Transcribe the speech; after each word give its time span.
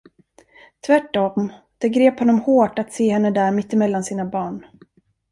Tvärtom, 0.87 1.51
det 1.77 1.89
grep 1.89 2.19
honom 2.19 2.39
hårt 2.39 2.79
att 2.79 2.93
se 2.93 3.09
henne 3.09 3.31
där 3.31 3.51
mittemellan 3.51 4.03
sina 4.03 4.25
barn. 4.25 4.65